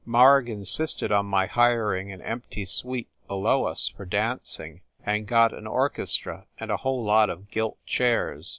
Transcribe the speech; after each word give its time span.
Marg 0.03 0.49
insisted 0.49 1.11
on 1.11 1.27
my 1.27 1.45
hiring 1.45 2.11
an 2.11 2.23
empty 2.23 2.65
suite 2.65 3.07
below 3.27 3.65
us 3.67 3.87
for 3.87 4.03
dancing, 4.03 4.81
and 5.05 5.27
got 5.27 5.53
an 5.55 5.67
orchestra 5.67 6.47
and 6.59 6.71
a 6.71 6.77
whole 6.77 7.03
lot 7.03 7.29
of 7.29 7.51
gilt 7.51 7.77
chairs. 7.85 8.49